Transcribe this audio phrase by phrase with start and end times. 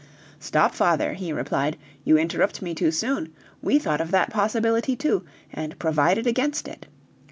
[0.39, 5.23] "Stop, father," he replied, "you interrupt me too soon; we thought of that possibility too,
[5.53, 6.87] and provided against it.